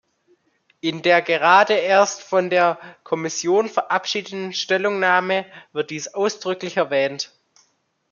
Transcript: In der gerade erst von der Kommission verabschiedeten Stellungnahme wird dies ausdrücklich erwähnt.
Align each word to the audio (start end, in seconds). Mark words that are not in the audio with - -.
In 0.79 1.03
der 1.03 1.21
gerade 1.21 1.75
erst 1.75 2.23
von 2.23 2.49
der 2.49 2.79
Kommission 3.03 3.69
verabschiedeten 3.69 4.51
Stellungnahme 4.51 5.45
wird 5.73 5.91
dies 5.91 6.15
ausdrücklich 6.15 6.75
erwähnt. 6.77 7.31